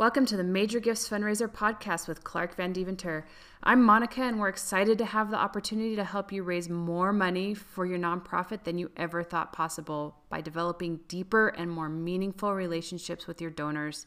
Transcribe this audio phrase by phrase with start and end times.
[0.00, 3.26] Welcome to the Major Gifts Fundraiser podcast with Clark Van Deventer.
[3.62, 7.52] I'm Monica, and we're excited to have the opportunity to help you raise more money
[7.52, 13.26] for your nonprofit than you ever thought possible by developing deeper and more meaningful relationships
[13.26, 14.06] with your donors.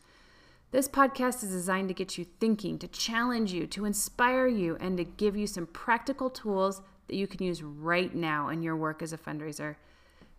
[0.72, 4.98] This podcast is designed to get you thinking, to challenge you, to inspire you, and
[4.98, 9.04] to give you some practical tools that you can use right now in your work
[9.04, 9.76] as a fundraiser.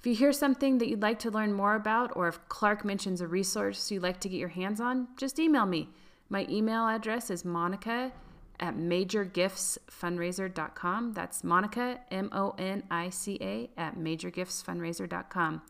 [0.04, 3.22] If you hear something that you'd like to learn more about, or if Clark mentions
[3.22, 5.88] a resource you'd like to get your hands on, just email me.
[6.28, 8.12] My email address is monica
[8.60, 11.14] at majorgiftsfundraiser.com.
[11.14, 15.62] That's Monica, M O N I C A, at majorgiftsfundraiser.com.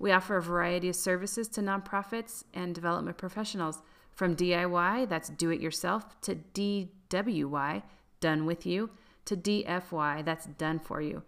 [0.00, 3.82] We offer a variety of services to nonprofits and development professionals.
[4.10, 7.84] From DIY, that's do it yourself, to DWY,
[8.18, 8.90] done with you,
[9.26, 11.22] to DFY, that's done for you.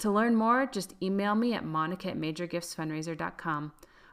[0.00, 3.72] To learn more, just email me at monica at majorgiftsfundraiser.com.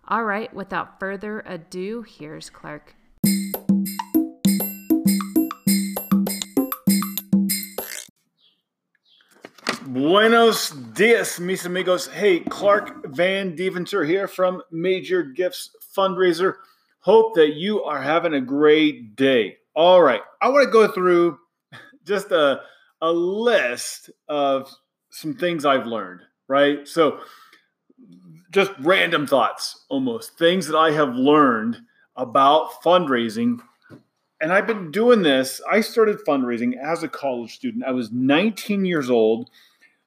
[0.09, 2.93] All right, without further ado, here's Clark.
[9.85, 12.07] Buenos dias, mis amigos.
[12.07, 16.55] Hey, Clark Van Deventer here from Major Gifts Fundraiser.
[16.99, 19.55] Hope that you are having a great day.
[19.73, 21.39] All right, I want to go through
[22.03, 22.59] just a,
[22.99, 24.69] a list of
[25.09, 26.87] some things I've learned, right?
[26.87, 27.19] So,
[28.51, 31.81] just random thoughts almost, things that I have learned
[32.15, 33.59] about fundraising.
[34.39, 35.61] And I've been doing this.
[35.69, 37.83] I started fundraising as a college student.
[37.85, 39.49] I was 19 years old.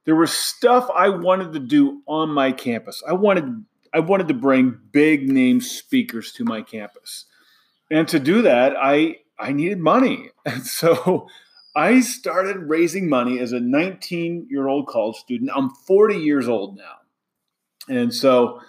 [0.04, 3.02] There was stuff I wanted to do on my campus.
[3.06, 7.26] I wanted I wanted to bring big name speakers to my campus.
[7.90, 10.30] And to do that, I I needed money.
[10.46, 11.28] And so
[11.74, 15.50] I started raising money as a 19 year old college student.
[15.54, 16.96] I'm 40 years old now.
[17.88, 18.60] And so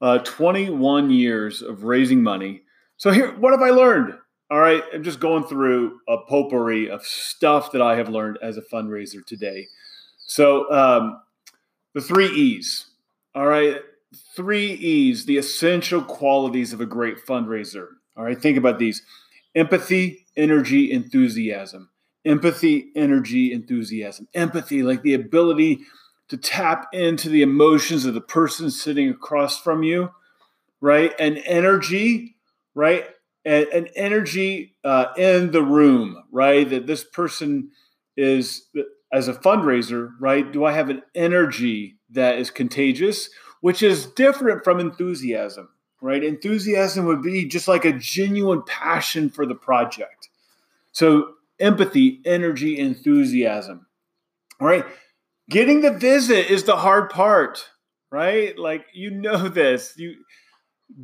[0.00, 2.62] uh, 21 years of raising money.
[2.96, 4.14] So here, what have I learned?
[4.50, 8.56] All right, I'm just going through a potpourri of stuff that I have learned as
[8.56, 9.66] a fundraiser today.
[10.26, 11.20] So um,
[11.94, 12.86] the three E's.
[13.34, 13.80] All right,
[14.36, 17.88] three E's, the essential qualities of a great fundraiser.
[18.16, 19.02] All right, think about these
[19.54, 21.90] empathy, energy, enthusiasm.
[22.26, 24.28] Empathy, energy, enthusiasm.
[24.34, 25.80] Empathy, like the ability
[26.28, 30.10] to tap into the emotions of the person sitting across from you,
[30.80, 31.14] right?
[31.18, 32.36] And energy,
[32.74, 33.06] right?
[33.44, 36.68] And, and energy uh, in the room, right?
[36.68, 37.70] That this person
[38.16, 38.66] is,
[39.12, 40.52] as a fundraiser, right?
[40.52, 43.30] Do I have an energy that is contagious?
[43.66, 45.68] which is different from enthusiasm,
[46.00, 46.22] right?
[46.22, 50.28] Enthusiasm would be just like a genuine passion for the project.
[50.92, 53.86] So, empathy, energy, enthusiasm.
[54.60, 54.84] All right.
[55.48, 57.68] Getting the visit is the hard part,
[58.10, 58.58] right?
[58.58, 59.94] Like you know this.
[59.96, 60.16] You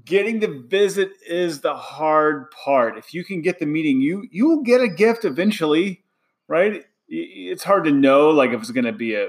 [0.04, 2.96] getting the visit is the hard part.
[2.98, 6.02] If you can get the meeting, you you will get a gift eventually,
[6.48, 6.84] right?
[7.08, 9.28] It's hard to know like if it's going to be a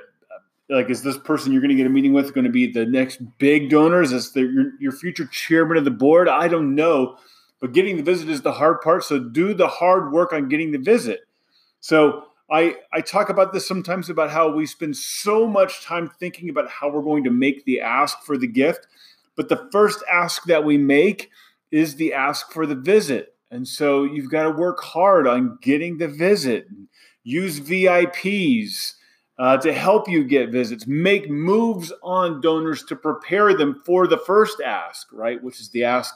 [0.70, 2.86] like is this person you're going to get a meeting with going to be the
[2.86, 7.18] next big donor is the, your, your future chairman of the board i don't know
[7.64, 10.74] but getting the visit is the hard part so do the hard work on getting
[10.74, 11.22] the visit
[11.80, 16.50] so i i talk about this sometimes about how we spend so much time thinking
[16.50, 18.86] about how we're going to make the ask for the gift
[19.38, 21.32] but the first ask that we make
[21.72, 25.98] is the ask for the visit and so you've got to work hard on getting
[25.98, 26.68] the visit
[27.24, 28.96] use vips
[29.40, 30.86] uh, to help you get visits.
[30.86, 35.42] Make moves on donors to prepare them for the first ask, right?
[35.42, 36.14] Which is the ask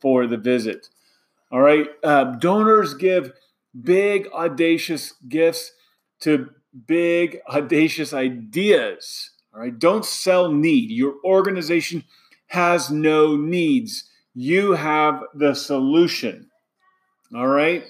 [0.00, 0.88] for the visit.
[1.52, 1.88] All right.
[2.02, 3.32] Uh, donors give
[3.82, 5.72] big, audacious gifts
[6.20, 6.50] to
[6.86, 9.30] big, audacious ideas.
[9.54, 9.76] All right.
[9.76, 10.90] Don't sell need.
[10.90, 12.04] Your organization
[12.46, 14.04] has no needs.
[14.34, 16.50] You have the solution.
[17.34, 17.84] All right.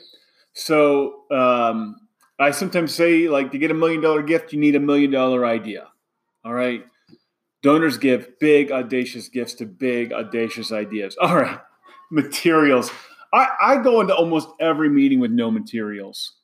[0.52, 1.96] So, um,
[2.38, 5.44] I sometimes say, like, to get a million dollar gift, you need a million dollar
[5.44, 5.88] idea.
[6.44, 6.84] All right.
[7.62, 11.16] Donors give big, audacious gifts to big, audacious ideas.
[11.20, 11.60] All right.
[12.10, 12.90] Materials.
[13.32, 16.34] I, I go into almost every meeting with no materials.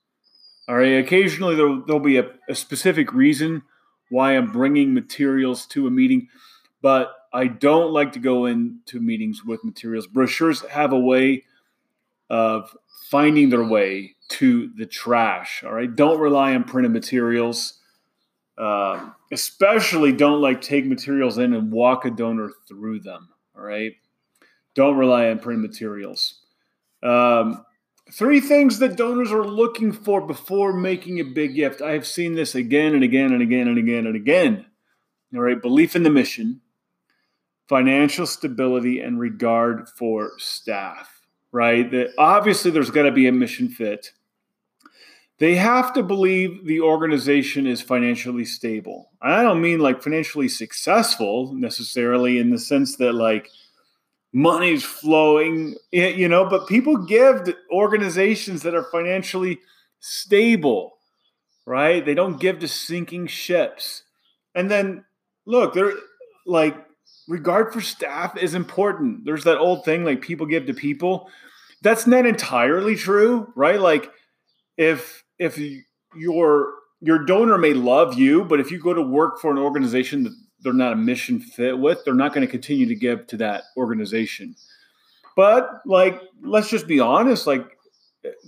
[0.68, 0.98] All right.
[0.98, 3.62] Occasionally, there, there'll be a, a specific reason
[4.08, 6.28] why I'm bringing materials to a meeting,
[6.82, 10.06] but I don't like to go into meetings with materials.
[10.06, 11.44] Brochures have a way
[12.30, 12.76] of
[13.10, 15.62] finding their way to the trash.
[15.64, 15.94] All right.
[15.94, 17.80] Don't rely on printed materials.
[18.58, 23.28] Uh, especially don't like take materials in and walk a donor through them.
[23.54, 23.92] All right.
[24.76, 26.42] Don't rely on print materials.
[27.02, 27.64] Um,
[28.12, 31.82] three things that donors are looking for before making a big gift.
[31.82, 34.66] I have seen this again and again and again and again and again.
[35.34, 35.60] All right.
[35.60, 36.60] Belief in the mission,
[37.68, 41.16] financial stability, and regard for staff
[41.56, 41.90] right?
[41.90, 44.12] That obviously there's got to be a mission fit.
[45.38, 49.10] They have to believe the organization is financially stable.
[49.22, 53.50] I don't mean like financially successful necessarily in the sense that like
[54.36, 59.58] money's flowing, you know, but people give to organizations that are financially
[60.00, 60.98] stable,
[61.64, 62.04] right?
[62.04, 64.02] They don't give to sinking ships.
[64.54, 65.06] And then
[65.46, 65.94] look, they're
[66.44, 66.76] like
[67.26, 69.24] regard for staff is important.
[69.24, 71.30] There's that old thing like people give to people.
[71.80, 73.80] That's not entirely true, right?
[73.80, 74.12] Like
[74.76, 75.58] if if
[76.14, 80.24] your your donor may love you, but if you go to work for an organization
[80.24, 83.36] that they're not a mission fit with, they're not going to continue to give to
[83.38, 84.54] that organization.
[85.36, 87.76] But like let's just be honest, like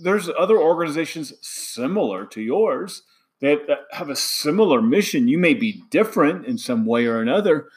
[0.01, 3.03] there's other organizations similar to yours
[3.41, 3.59] that
[3.91, 5.27] have a similar mission.
[5.27, 7.67] You may be different in some way or another,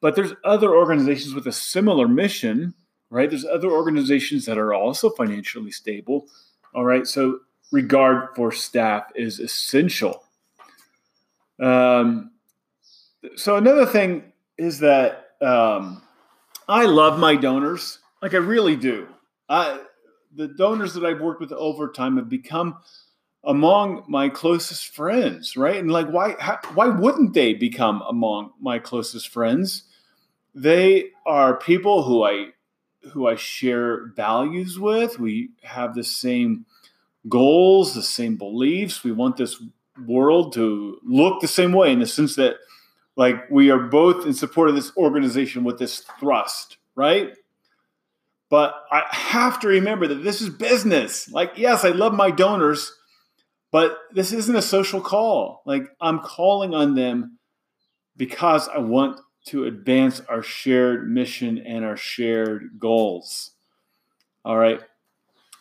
[0.00, 2.74] but there's other organizations with a similar mission,
[3.10, 3.28] right?
[3.28, 6.26] There's other organizations that are also financially stable.
[6.74, 7.06] All right.
[7.06, 10.24] So regard for staff is essential.
[11.60, 12.30] Um,
[13.36, 16.02] so another thing is that um,
[16.68, 19.08] I love my donors, like I really do.
[19.48, 19.80] I,
[20.34, 22.78] the donors that I've worked with over time have become
[23.44, 25.76] among my closest friends, right?
[25.76, 29.84] And like, why how, why wouldn't they become among my closest friends?
[30.54, 32.48] they are people who I
[33.12, 35.18] who I share values with.
[35.18, 36.64] We have the same
[37.28, 39.04] goals, the same beliefs.
[39.04, 39.62] We want this
[40.06, 42.56] world to look the same way in the sense that
[43.16, 47.34] like we are both in support of this organization with this thrust, right?
[48.50, 51.30] But I have to remember that this is business.
[51.30, 52.92] Like, yes, I love my donors,
[53.72, 55.62] but this isn't a social call.
[55.64, 57.38] Like, I'm calling on them
[58.16, 63.50] because I want to advance our shared mission and our shared goals.
[64.44, 64.80] All right.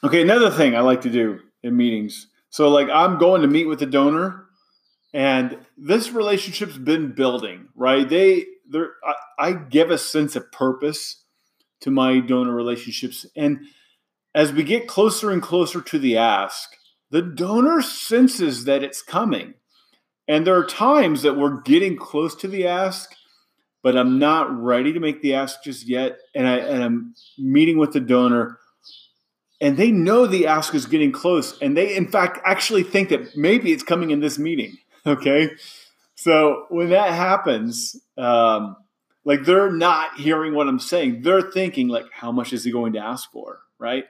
[0.04, 2.28] Okay, another thing I like to do in meetings.
[2.50, 4.43] So, like, I'm going to meet with the donor,
[5.14, 8.08] and this relationship's been building, right?
[8.08, 11.24] They, they're, I, I give a sense of purpose
[11.82, 13.66] to my donor relationships, and
[14.36, 16.76] as we get closer and closer to the ask,
[17.12, 19.54] the donor senses that it's coming.
[20.28, 23.14] And there are times that we're getting close to the ask
[23.84, 26.18] but I'm not ready to make the ask just yet.
[26.34, 28.58] And I and I'm meeting with the donor,
[29.62, 33.36] and they know the ask is getting close, and they in fact actually think that
[33.38, 34.78] maybe it's coming in this meeting.
[35.08, 35.50] Okay,
[36.16, 38.78] so when that happens, um,
[39.26, 42.94] like they're not hearing what I'm saying, they're thinking like, how much is he going
[42.94, 44.06] to ask for, right?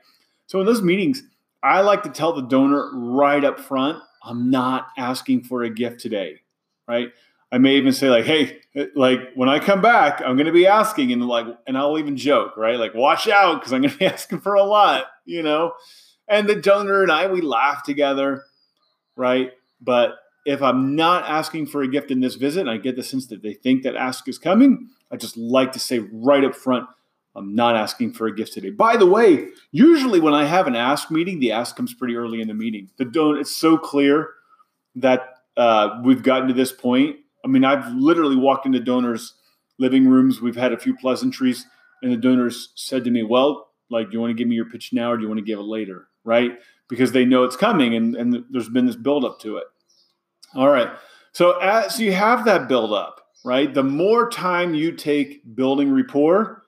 [0.45, 1.23] So in those meetings,
[1.63, 5.99] I like to tell the donor right up front, I'm not asking for a gift
[5.99, 6.41] today,
[6.87, 7.09] right?
[7.51, 8.59] I may even say like, hey,
[8.95, 12.17] like when I come back, I'm going to be asking, and like, and I'll even
[12.17, 12.79] joke, right?
[12.79, 15.73] Like, watch out because I'm going to be asking for a lot, you know.
[16.27, 18.43] And the donor and I, we laugh together,
[19.15, 19.51] right?
[19.79, 23.03] But if I'm not asking for a gift in this visit, and I get the
[23.03, 26.55] sense that they think that ask is coming, I just like to say right up
[26.55, 26.87] front,
[27.35, 28.69] I'm not asking for a gift today.
[28.69, 32.41] By the way, usually when I have an ask meeting, the ask comes pretty early
[32.41, 32.89] in the meeting.
[32.97, 33.37] The don't.
[33.37, 34.29] It's so clear
[34.95, 35.21] that
[35.57, 39.33] uh, we've gotten to this point I mean, I've literally walked into donors'
[39.77, 40.41] living rooms.
[40.41, 41.65] We've had a few pleasantries,
[42.01, 44.69] and the donors said to me, "Well, like, do you want to give me your
[44.69, 46.53] pitch now, or do you want to give it later?" Right?
[46.87, 49.65] Because they know it's coming, and and there's been this build up to it.
[50.55, 50.89] All right.
[51.31, 56.63] So as you have that build up, right, the more time you take building rapport,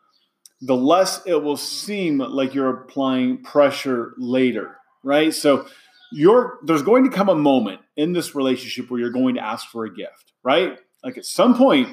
[0.61, 5.33] the less it will seem like you're applying pressure later, right?
[5.33, 5.67] So
[6.11, 9.69] you're there's going to come a moment in this relationship where you're going to ask
[9.69, 10.77] for a gift right?
[11.03, 11.89] Like at some point,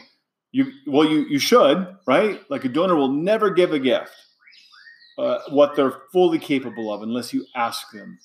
[0.53, 2.41] you well, you you should, right?
[2.49, 4.13] Like a donor will never give a gift
[5.19, 8.19] uh, what they're fully capable of unless you ask them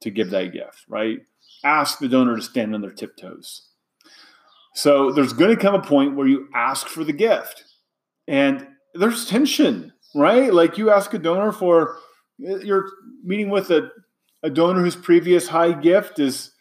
[0.00, 1.18] to give that gift, right?
[1.64, 3.68] Ask the donor to stand on their tiptoes.
[4.74, 7.64] So there's going to come a point where you ask for the gift,
[8.28, 10.52] and there's tension, right?
[10.52, 11.98] Like you ask a donor for
[12.38, 12.88] you're
[13.22, 13.90] meeting with a,
[14.42, 16.52] a donor whose previous high gift is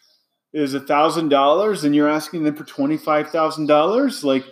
[0.52, 4.44] is a thousand dollars and you're asking them for twenty five thousand dollars, like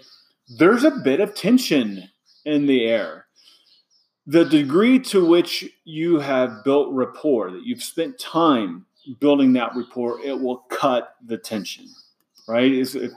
[0.57, 2.03] there's a bit of tension
[2.45, 3.26] in the air.
[4.27, 8.85] The degree to which you have built rapport, that you've spent time
[9.19, 11.87] building that rapport, it will cut the tension,
[12.47, 12.71] right?
[12.71, 13.09] If you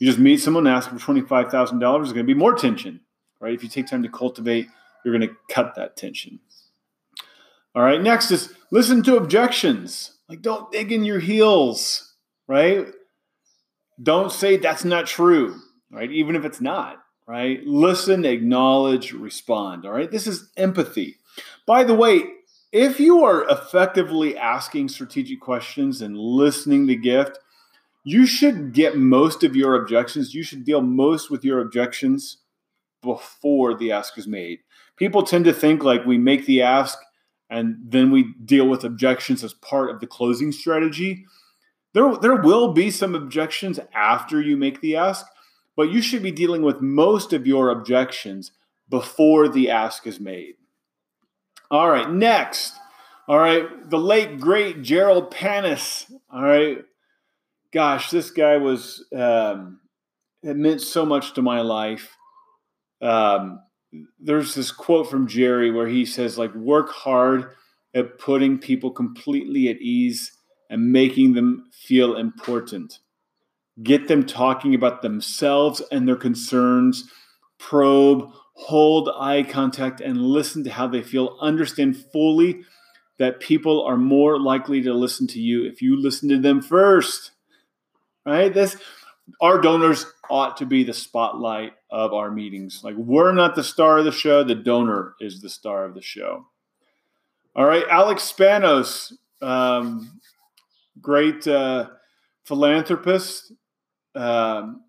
[0.00, 2.54] just meet someone and ask for twenty five thousand dollars, there's going to be more
[2.54, 3.00] tension,
[3.40, 3.52] right?
[3.52, 4.68] If you take time to cultivate,
[5.04, 6.38] you're going to cut that tension.
[7.74, 8.00] All right.
[8.00, 10.18] Next is listen to objections.
[10.28, 12.14] Like don't dig in your heels
[12.46, 12.86] right?
[14.02, 16.10] Don't say that's not true, right?
[16.10, 17.64] Even if it's not, right?
[17.66, 20.10] Listen, acknowledge, respond, all right?
[20.10, 21.16] This is empathy.
[21.66, 22.24] By the way,
[22.72, 27.38] if you are effectively asking strategic questions and listening to gift,
[28.04, 30.34] you should get most of your objections.
[30.34, 32.38] You should deal most with your objections
[33.02, 34.58] before the ask is made.
[34.96, 36.98] People tend to think like we make the ask
[37.48, 41.24] and then we deal with objections as part of the closing strategy.
[41.92, 45.24] There, there will be some objections after you make the ask,
[45.76, 48.52] but you should be dealing with most of your objections
[48.88, 50.54] before the ask is made.
[51.70, 52.74] All right, next.
[53.26, 56.10] All right, the late great Jerold Panas.
[56.30, 56.84] All right,
[57.72, 59.80] gosh, this guy was um,
[60.42, 62.16] it meant so much to my life.
[63.00, 63.60] Um,
[64.20, 67.52] there's this quote from Jerry where he says, like, work hard
[67.94, 70.32] at putting people completely at ease
[70.68, 72.98] and making them feel important.
[73.82, 77.10] Get them talking about themselves and their concerns.
[77.58, 81.36] Probe, hold eye contact, and listen to how they feel.
[81.40, 82.64] Understand fully
[83.18, 87.32] that people are more likely to listen to you if you listen to them first.
[88.24, 88.52] Right?
[88.52, 88.76] This
[89.40, 92.82] our donors ought to be the spotlight of our meetings.
[92.84, 96.02] Like we're not the star of the show, the donor is the star of the
[96.02, 96.46] show.
[97.56, 100.20] All right, Alex Spanos, um,
[101.00, 101.88] great uh,
[102.44, 103.52] philanthropist.
[104.14, 104.82] Um,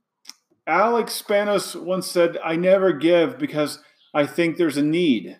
[0.67, 3.79] Alex Spanos once said, I never give because
[4.13, 5.39] I think there's a need.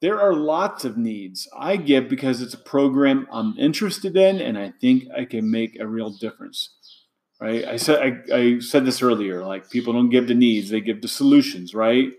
[0.00, 1.48] There are lots of needs.
[1.56, 5.78] I give because it's a program I'm interested in and I think I can make
[5.78, 6.70] a real difference.
[7.40, 7.66] Right?
[7.66, 11.02] I said I, I said this earlier, like people don't give to needs, they give
[11.02, 12.12] to solutions, right?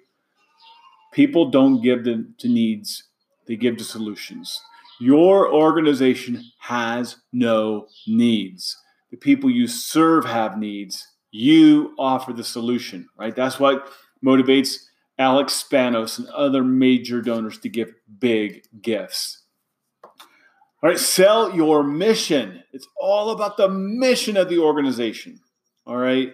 [1.11, 3.03] People don't give to, to needs,
[3.47, 4.61] they give to solutions.
[4.99, 8.77] Your organization has no needs.
[9.11, 11.07] The people you serve have needs.
[11.31, 13.35] You offer the solution, right?
[13.35, 13.87] That's what
[14.25, 14.77] motivates
[15.19, 19.43] Alex Spanos and other major donors to give big gifts.
[20.03, 22.63] All right, sell your mission.
[22.71, 25.39] It's all about the mission of the organization.
[25.85, 26.33] All right.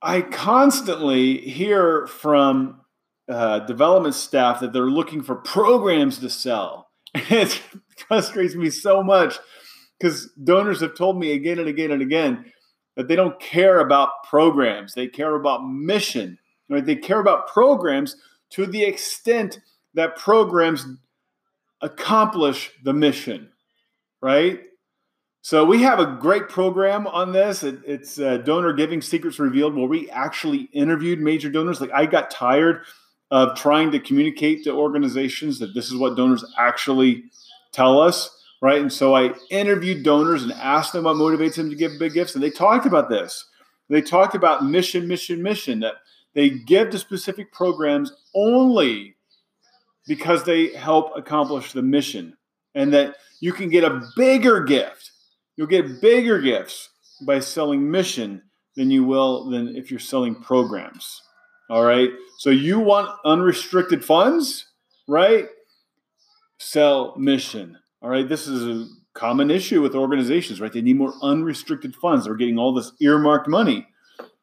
[0.00, 2.82] I constantly hear from
[3.28, 6.90] uh, development staff that they're looking for programs to sell.
[7.14, 7.60] it
[8.08, 9.38] frustrates me so much
[9.98, 12.52] because donors have told me again and again and again
[12.96, 14.94] that they don't care about programs.
[14.94, 16.38] They care about mission.
[16.68, 16.84] Right?
[16.84, 18.16] They care about programs
[18.50, 19.60] to the extent
[19.94, 20.86] that programs
[21.80, 23.50] accomplish the mission.
[24.20, 24.60] Right?
[25.42, 27.62] So we have a great program on this.
[27.62, 31.82] It, it's uh, Donor Giving Secrets Revealed, where we actually interviewed major donors.
[31.82, 32.84] Like I got tired
[33.30, 37.24] of trying to communicate to organizations that this is what donors actually
[37.72, 38.80] tell us, right?
[38.80, 42.34] And so I interviewed donors and asked them what motivates them to give big gifts,
[42.34, 43.44] and they talked about this.
[43.90, 45.80] They talked about mission, mission, mission.
[45.80, 45.96] That
[46.32, 49.16] they give to specific programs only
[50.06, 52.38] because they help accomplish the mission,
[52.74, 55.10] and that you can get a bigger gift.
[55.56, 56.88] You'll get bigger gifts
[57.26, 58.40] by selling mission
[58.76, 61.20] than you will than if you're selling programs.
[61.68, 62.08] All right.
[62.38, 64.68] So you want unrestricted funds,
[65.06, 65.48] right?
[66.56, 67.76] Sell mission.
[68.04, 68.28] All right.
[68.28, 70.70] This is a common issue with organizations, right?
[70.70, 72.26] They need more unrestricted funds.
[72.26, 73.86] They're getting all this earmarked money.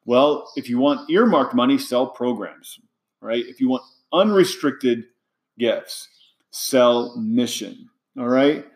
[0.04, 2.80] Well, if you want earmarked money, sell programs,
[3.20, 3.44] right?
[3.46, 5.04] If you want unrestricted
[5.60, 6.08] gifts,
[6.50, 7.88] sell mission.
[8.18, 8.66] All right.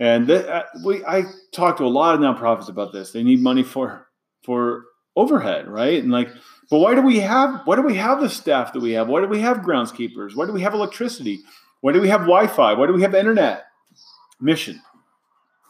[0.00, 1.24] And th- uh, we, I
[1.54, 3.12] talk to a lot of nonprofits about this.
[3.12, 4.06] They need money for
[4.44, 4.84] for
[5.16, 6.02] overhead, right?
[6.02, 6.28] And like,
[6.68, 9.08] but why do we have why do we have the staff that we have?
[9.08, 10.36] Why do we have groundskeepers?
[10.36, 11.38] Why do we have electricity?
[11.80, 12.74] Why do we have Wi-Fi?
[12.74, 13.64] Why do we have internet?
[14.40, 14.80] Mission,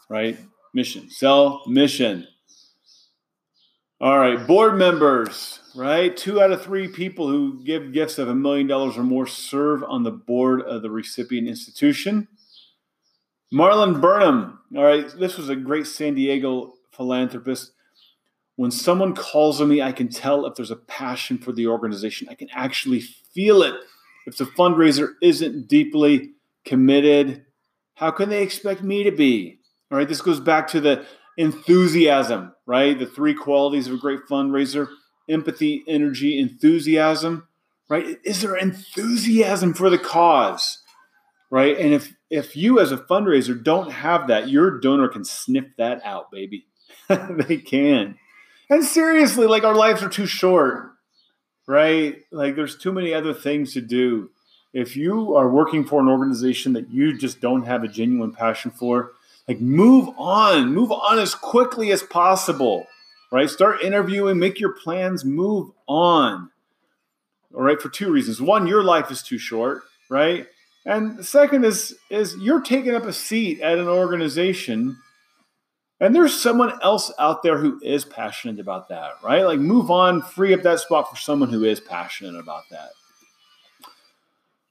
[0.09, 0.37] right?
[0.73, 1.09] Mission.
[1.09, 2.27] Sell mission.
[3.99, 6.15] All right, board members, right?
[6.15, 9.83] Two out of three people who give gifts of a million dollars or more serve
[9.83, 12.27] on the board of the recipient institution.
[13.51, 17.73] Malin Burnham, all right, this was a great San Diego philanthropist
[18.61, 22.27] when someone calls on me, I can tell if there's a passion for the organization.
[22.29, 23.73] I can actually feel it.
[24.27, 27.43] If the fundraiser isn't deeply committed,
[28.01, 29.59] how can they expect me to be?
[29.91, 31.05] All right, this goes back to the
[31.37, 32.97] enthusiasm, right?
[32.97, 34.87] The three qualities of a great fundraiser
[35.29, 37.47] empathy, energy, enthusiasm,
[37.89, 38.17] right?
[38.25, 40.79] Is there enthusiasm for the cause?
[41.51, 41.77] Right?
[41.77, 46.01] And if if you as a fundraiser don't have that, your donor can sniff that
[46.03, 46.65] out, baby.
[47.07, 48.17] they can.
[48.69, 50.93] And seriously, like our lives are too short,
[51.67, 52.15] right?
[52.31, 54.31] Like there's too many other things to do.
[54.73, 58.71] If you are working for an organization that you just don't have a genuine passion
[58.71, 59.11] for,
[59.47, 62.87] like move on, move on as quickly as possible,
[63.31, 63.49] right?
[63.49, 66.51] Start interviewing, make your plans, move on.
[67.53, 68.41] All right, for two reasons.
[68.41, 70.47] One, your life is too short, right?
[70.85, 74.97] And the second is is you're taking up a seat at an organization
[76.01, 79.45] and there's someone else out there who is passionate about that, right?
[79.45, 82.89] Like move on, free up that spot for someone who is passionate about that.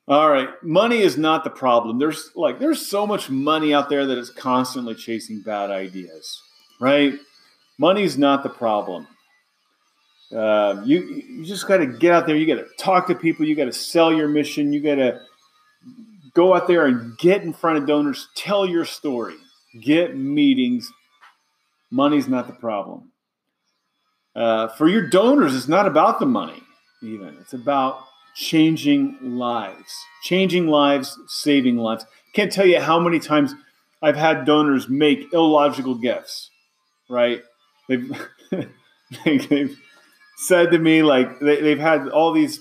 [0.08, 1.98] All right, money is not the problem.
[1.98, 6.42] There's like there's so much money out there that is constantly chasing bad ideas,
[6.80, 7.14] right?
[7.78, 9.06] Money's not the problem.
[10.34, 12.36] Uh, you you just got to get out there.
[12.36, 13.46] You got to talk to people.
[13.46, 14.72] You got to sell your mission.
[14.72, 15.20] You got to
[16.34, 18.28] go out there and get in front of donors.
[18.34, 19.36] Tell your story.
[19.80, 20.92] Get meetings.
[21.90, 23.10] Money's not the problem.
[24.34, 26.62] Uh, for your donors, it's not about the money.
[27.02, 32.04] Even it's about changing lives, changing lives, saving lives.
[32.34, 33.54] Can't tell you how many times
[34.02, 36.50] I've had donors make illogical gifts,
[37.08, 37.42] right?
[37.88, 38.10] They've,
[39.24, 39.78] they've
[40.36, 42.60] said to me, like, they, they've had all these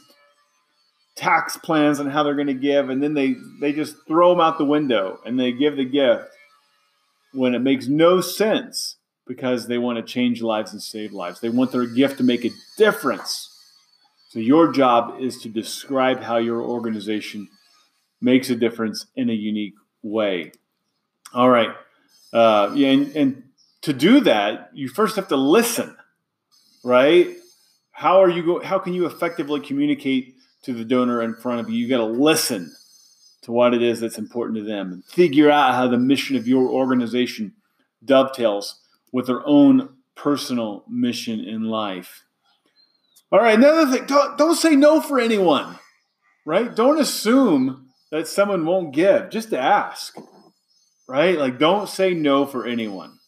[1.15, 4.41] tax plans on how they're going to give, and then they, they just throw them
[4.41, 6.29] out the window and they give the gift
[7.33, 8.97] when it makes no sense
[9.27, 11.39] because they want to change lives and save lives.
[11.39, 13.48] They want their gift to make a difference
[14.29, 17.50] so your job is to describe how your organization
[18.21, 20.51] makes a difference in a unique way.
[21.33, 21.71] All right.
[22.31, 23.43] Uh, and, and
[23.81, 25.98] to do that, you first have to listen,
[26.83, 27.38] right?
[27.91, 31.69] How are you go, how can you effectively communicate to the donor in front of
[31.71, 31.77] you?
[31.79, 32.71] You got to listen
[33.41, 36.48] to what it is that's important to them and figure out how the mission of
[36.48, 37.53] your organization
[38.05, 38.79] dovetails
[39.12, 42.25] with their own personal mission in life.
[43.31, 45.77] All right, another thing, don't, don't say no for anyone,
[46.45, 46.75] right?
[46.75, 50.17] Don't assume that someone won't give, just ask,
[51.07, 51.38] right?
[51.38, 53.19] Like, don't say no for anyone.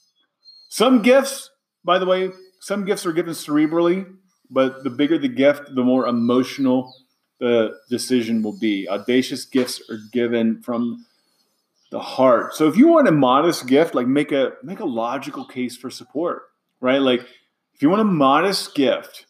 [0.70, 1.52] Some gifts,
[1.84, 4.12] by the way, some gifts are given cerebrally,
[4.50, 6.94] but the bigger the gift, the more emotional
[7.40, 8.88] the decision will be.
[8.88, 11.06] Audacious gifts are given from
[11.92, 12.54] the heart.
[12.54, 15.90] So if you want a modest gift, like make a make a logical case for
[15.90, 16.44] support,
[16.80, 17.02] right?
[17.02, 17.22] Like
[17.74, 19.26] if you want a modest gift,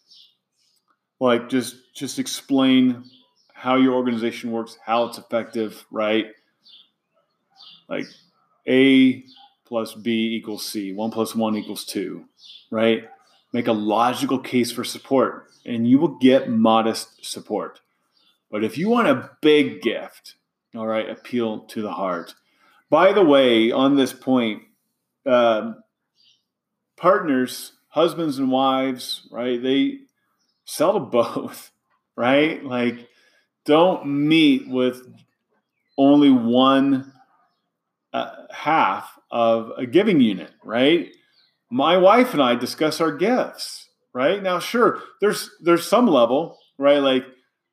[1.22, 3.04] like just just explain
[3.54, 6.26] how your organization works, how it's effective, right?
[7.88, 8.06] Like
[8.66, 9.24] A
[9.64, 12.24] plus B equals C, one plus one equals two,
[12.72, 13.04] right?
[13.52, 17.80] Make a logical case for support, and you will get modest support.
[18.50, 20.34] But if you want a big gift,
[20.74, 22.34] all right, appeal to the heart.
[22.90, 24.62] By the way, on this point,
[25.24, 25.74] uh,
[26.96, 29.62] partners, husbands and wives, right?
[29.62, 29.98] They
[30.64, 31.70] sell to both,
[32.16, 32.64] right?
[32.64, 33.08] Like,
[33.64, 35.02] don't meet with
[35.96, 37.12] only one
[38.12, 41.08] uh, half of a giving unit, right?
[41.70, 44.42] My wife and I discuss our gifts, right?
[44.42, 46.98] Now, sure, there's there's some level, right?
[46.98, 47.24] Like,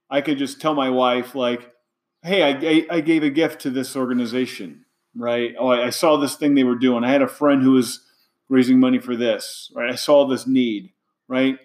[0.10, 1.70] I could just tell my wife, like,
[2.24, 5.54] hey, I, I gave a gift to this organization, right?
[5.60, 7.04] Oh, I, I saw this thing they were doing.
[7.04, 8.02] I had a friend who was
[8.48, 9.92] raising money for this, right?
[9.92, 10.94] I saw this need,
[11.28, 11.60] right?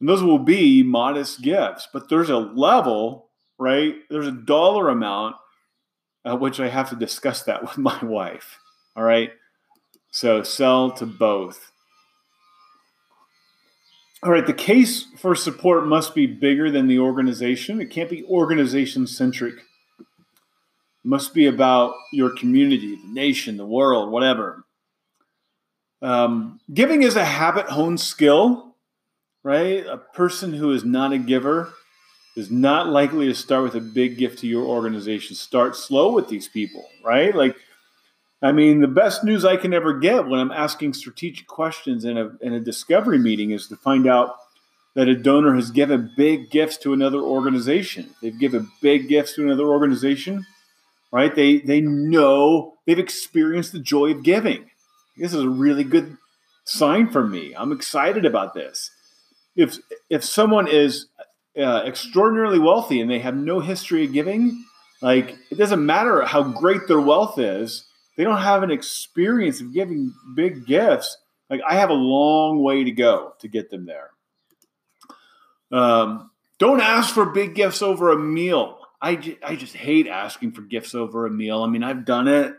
[0.00, 3.96] And those will be modest gifts, but there's a level, right?
[4.08, 5.36] There's a dollar amount
[6.24, 8.58] at which I have to discuss that with my wife.
[8.96, 9.30] All right.
[10.10, 11.70] So sell to both.
[14.22, 14.46] All right.
[14.46, 17.80] The case for support must be bigger than the organization.
[17.80, 19.54] It can't be organization centric.
[21.02, 24.64] Must be about your community, the nation, the world, whatever.
[26.02, 28.69] Um, giving is a habit honed skill
[29.42, 29.86] right?
[29.86, 31.72] A person who is not a giver
[32.36, 35.34] is not likely to start with a big gift to your organization.
[35.34, 37.34] Start slow with these people, right?
[37.34, 37.56] Like,
[38.42, 42.16] I mean, the best news I can ever get when I'm asking strategic questions in
[42.16, 44.36] a, in a discovery meeting is to find out
[44.94, 48.10] that a donor has given big gifts to another organization.
[48.22, 50.46] They've given big gifts to another organization,
[51.12, 51.34] right?
[51.34, 54.70] They, they know they've experienced the joy of giving.
[55.16, 56.16] This is a really good
[56.64, 57.54] sign for me.
[57.56, 58.90] I'm excited about this
[59.56, 61.06] if if someone is
[61.58, 64.64] uh, extraordinarily wealthy and they have no history of giving,
[65.02, 67.86] like it doesn't matter how great their wealth is,
[68.16, 71.16] they don't have an experience of giving big gifts.
[71.48, 74.10] Like I have a long way to go to get them there.
[75.72, 78.78] Um, don't ask for big gifts over a meal.
[79.02, 81.62] I, j- I just hate asking for gifts over a meal.
[81.62, 82.54] I mean, I've done it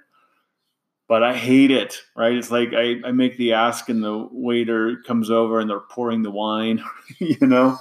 [1.11, 2.31] but I hate it, right?
[2.31, 6.23] It's like I, I make the ask and the waiter comes over and they're pouring
[6.23, 6.81] the wine,
[7.19, 7.77] you know,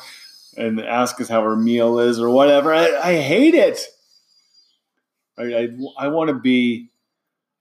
[0.57, 2.75] and the ask us how our meal is or whatever.
[2.75, 3.83] I, I hate it.
[5.39, 5.71] Right?
[5.99, 6.91] I, I want to be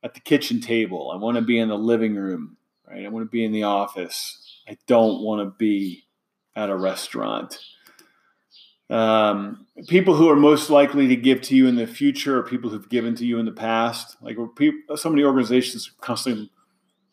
[0.01, 1.11] at the kitchen table.
[1.13, 2.57] I want to be in the living room,
[2.89, 3.05] right?
[3.05, 4.63] I want to be in the office.
[4.67, 6.03] I don't want to be
[6.55, 7.59] at a restaurant.
[8.89, 12.69] Um, people who are most likely to give to you in the future are people
[12.69, 14.17] who've given to you in the past.
[14.21, 14.37] Like
[14.95, 16.49] so many organizations are constantly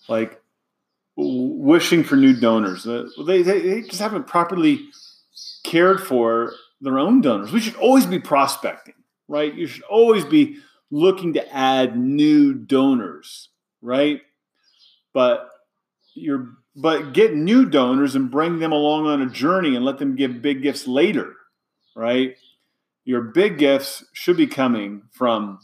[0.09, 0.41] like
[1.17, 2.87] wishing for new donors.
[2.87, 4.89] Uh, they, they, they just haven't properly
[5.65, 7.53] cared for their own donors.
[7.53, 8.95] We should always be prospecting,
[9.29, 9.55] right?
[9.55, 10.59] You should always be
[10.91, 13.49] looking to add new donors,
[13.83, 14.23] right?
[15.12, 15.49] But
[16.15, 20.15] you're but get new donors and bring them along on a journey and let them
[20.15, 21.36] give big gifts later,
[21.97, 22.37] right?
[23.05, 25.59] Your big gifts should be coming from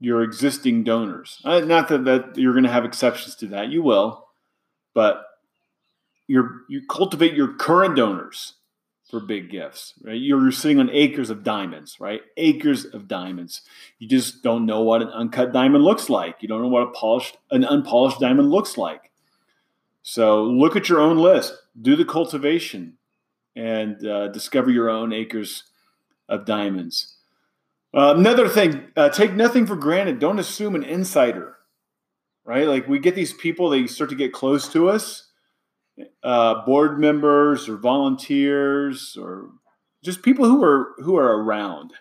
[0.00, 1.40] your existing donors.
[1.44, 4.26] Uh, not that, that you're going to have exceptions to that, you will,
[4.94, 5.24] but
[6.26, 8.54] you you cultivate your current donors
[9.10, 10.20] for big gifts, right?
[10.20, 12.20] You're sitting on acres of diamonds, right?
[12.36, 13.62] Acres of diamonds.
[13.98, 16.36] You just don't know what an uncut diamond looks like.
[16.40, 19.10] You don't know what a polished, an unpolished diamond looks like.
[20.02, 22.97] So look at your own list, do the cultivation,
[23.58, 25.64] and uh, discover your own acres
[26.28, 27.16] of diamonds.
[27.92, 30.18] Uh, another thing, uh, take nothing for granted.
[30.18, 31.56] Don't assume an insider,
[32.44, 32.68] right?
[32.68, 35.28] Like we get these people, they start to get close to us
[36.22, 39.50] uh, board members or volunteers or
[40.04, 41.92] just people who are who are around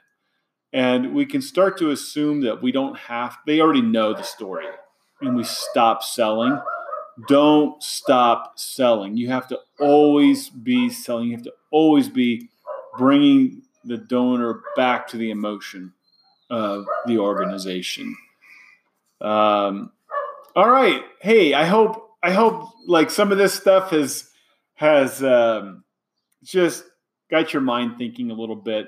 [0.73, 4.65] and we can start to assume that we don't have they already know the story
[5.21, 6.59] and we stop selling
[7.27, 9.17] don't stop selling.
[9.17, 11.29] You have to always be selling.
[11.29, 12.49] You have to always be
[12.97, 15.93] bringing the donor back to the emotion
[16.49, 18.15] of the organization.
[19.21, 19.91] Um,
[20.55, 21.03] all right.
[21.21, 24.29] Hey i hope I hope like some of this stuff has
[24.75, 25.83] has um,
[26.43, 26.83] just
[27.29, 28.87] got your mind thinking a little bit.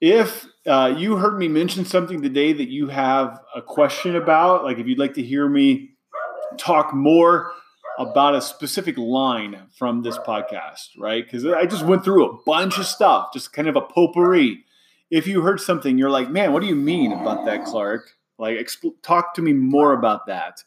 [0.00, 4.78] If uh, you heard me mention something today that you have a question about, like
[4.78, 5.90] if you'd like to hear me
[6.56, 7.52] talk more
[7.98, 11.24] about a specific line from this podcast, right?
[11.24, 14.64] Because I just went through a bunch of stuff, just kind of a potpourri.
[15.10, 18.10] If you heard something, you're like, man, what do you mean about that, Clark?
[18.38, 18.70] Like,
[19.02, 20.62] talk to me more about that.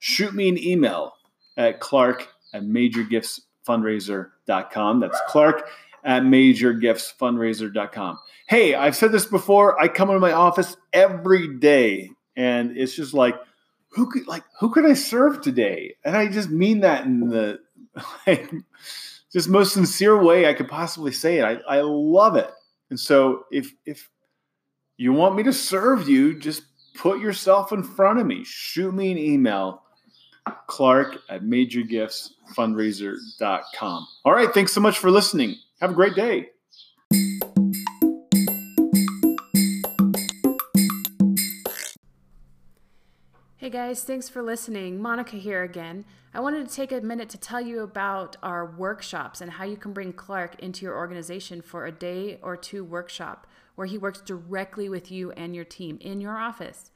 [0.00, 1.12] Shoot me an email
[1.56, 5.00] at Clark at majorgiftsfundraiser.com.
[5.00, 5.68] That's Clark
[6.02, 8.18] at majorgiftsfundraiser.com.
[8.48, 9.80] Hey, I've said this before.
[9.80, 13.36] I come into my office every day and it's just like,
[13.94, 15.96] who could like who could I serve today?
[16.04, 17.60] And I just mean that in the
[18.26, 18.50] like
[19.32, 21.44] just most sincere way I could possibly say it.
[21.44, 22.50] I, I love it.
[22.90, 24.08] And so if if
[24.96, 26.62] you want me to serve you, just
[26.94, 28.44] put yourself in front of me.
[28.44, 29.82] Shoot me an email
[30.66, 34.06] Clark at majorgiftsfundraiser.com.
[34.24, 34.52] All right.
[34.52, 35.56] Thanks so much for listening.
[35.80, 36.51] Have a great day.
[43.62, 45.00] Hey guys, thanks for listening.
[45.00, 46.04] Monica here again.
[46.34, 49.76] I wanted to take a minute to tell you about our workshops and how you
[49.76, 53.46] can bring Clark into your organization for a day or two workshop
[53.76, 56.90] where he works directly with you and your team in your office.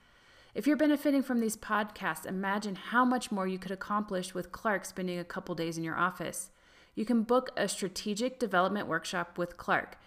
[0.57, 4.87] If you're benefiting from these podcasts, imagine how much more you could accomplish with Clark
[4.87, 6.51] spending a couple days in your office.
[6.97, 9.99] You can book a strategic development workshop with Clark.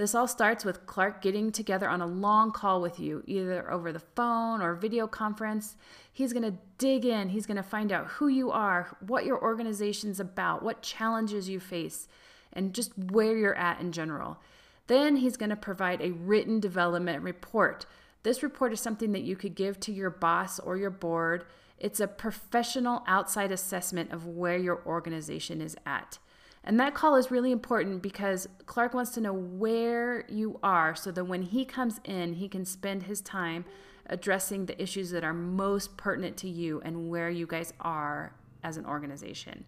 [0.00, 3.92] This all starts with Clark getting together on a long call with you, either over
[3.92, 5.76] the phone or video conference.
[6.10, 9.38] He's going to dig in, he's going to find out who you are, what your
[9.42, 12.08] organization's about, what challenges you face,
[12.52, 14.38] and just where you're at in general.
[14.86, 17.84] Then he's going to provide a written development report
[18.22, 21.46] this report is something that you could give to your boss or your board.
[21.78, 26.18] It's a professional outside assessment of where your organization is at.
[26.62, 31.10] And that call is really important because Clark wants to know where you are so
[31.10, 33.64] that when he comes in, he can spend his time
[34.06, 38.76] addressing the issues that are most pertinent to you and where you guys are as
[38.76, 39.64] an organization.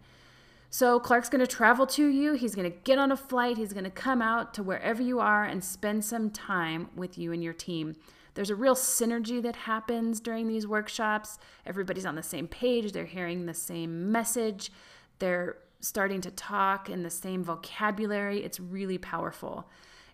[0.69, 2.33] So Clark's going to travel to you.
[2.33, 3.59] He's going to get on a flight.
[3.59, 7.33] He's going to come out to wherever you are and spend some time with you
[7.33, 7.95] and your team.
[8.35, 11.39] There's a real synergy that happens during these workshops.
[11.67, 14.73] Everybody's on the same page, they're hearing the same message,
[15.19, 18.43] they're starting to talk in the same vocabulary.
[18.43, 19.69] It's really powerful.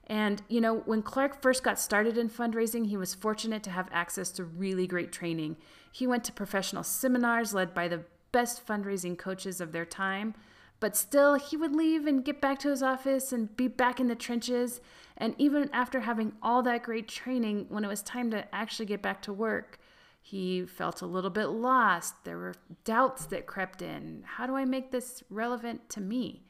[0.08, 3.88] And, you know, when Clark first got started in fundraising, he was fortunate to have
[3.92, 5.58] access to really great training.
[5.92, 10.34] He went to professional seminars led by the best fundraising coaches of their time,
[10.80, 14.06] but still, he would leave and get back to his office and be back in
[14.06, 14.80] the trenches.
[15.16, 19.02] And even after having all that great training, when it was time to actually get
[19.02, 19.78] back to work,
[20.30, 22.22] he felt a little bit lost.
[22.24, 24.24] There were doubts that crept in.
[24.26, 26.42] How do I make this relevant to me?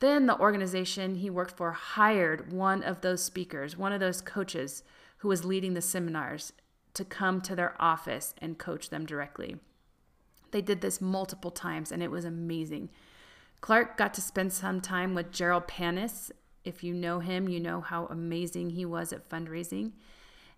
[0.00, 4.82] Then the organization he worked for hired one of those speakers, one of those coaches
[5.18, 6.52] who was leading the seminars,
[6.94, 9.54] to come to their office and coach them directly.
[10.50, 12.90] They did this multiple times and it was amazing.
[13.60, 16.32] Clark got to spend some time with Jerold Panas
[16.64, 19.92] If you know him, you know how amazing he was at fundraising.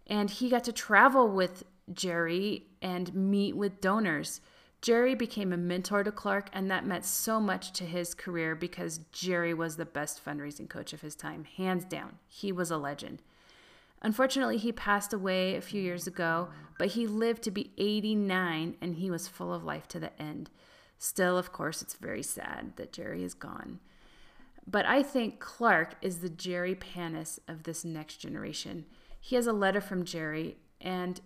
[0.07, 4.41] And he got to travel with Jerry and meet with donors.
[4.81, 9.01] Jerry became a mentor to Clark, and that meant so much to his career because
[9.13, 12.19] Jerry was the best fundraising coach of his time, hands down.
[12.29, 13.23] He was a legend.
[14.03, 16.49] Unfortunately, he passed away a few years ago,
[16.79, 20.51] but he lived to be 89 and he was full of life to the end.
[20.99, 23.81] Still, of course, it's very sad that Jerry is gone.
[24.67, 28.85] But I think Clark is the Jerry Panas of this next generation.
[29.21, 31.21] He has a letter from Jerry, and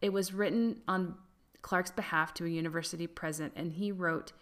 [0.00, 1.14] it was written on
[1.62, 4.32] Clark's behalf to a university president, and he wrote,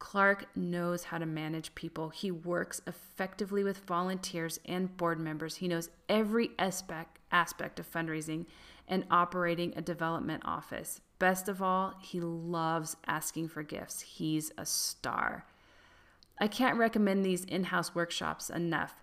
[0.00, 2.08] Clark knows how to manage people.
[2.08, 5.56] He works effectively with volunteers and board members.
[5.56, 8.46] He knows every aspect aspect of fundraising
[8.88, 11.00] and operating a development office.
[11.18, 14.00] Best of all, he loves asking for gifts.
[14.00, 15.44] He's a star.
[16.38, 18.99] I can't recommend these in-house workshops enough.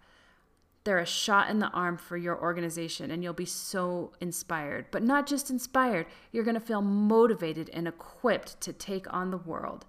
[0.87, 4.85] They're a shot in the arm for your organization and you'll be so inspired.
[4.89, 9.37] But not just inspired, you're going to feel motivated and equipped to take on the
[9.37, 9.85] world.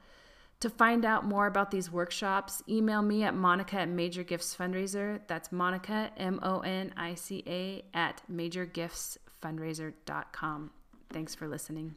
[0.58, 5.20] To find out more about these workshops, email me at Monica at Major Gifts Fundraiser.
[5.28, 10.70] That's Monica, M O N I C A, at majorgiftsfundraiser.com.
[11.12, 11.94] Thanks for listening.